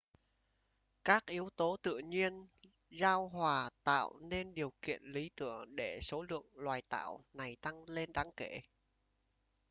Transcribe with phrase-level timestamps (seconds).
[1.03, 2.45] các yếu tố tự nhiên
[2.89, 7.89] giao hòa tạo nên điều kiện lý tưởng để số lượng loài tảo này tăng
[7.89, 8.61] lên đáng kể